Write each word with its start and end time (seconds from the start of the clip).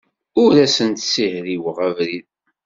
Ur 0.43 0.53
asen-ssihriweɣ 0.65 1.77
abrid. 1.87 2.27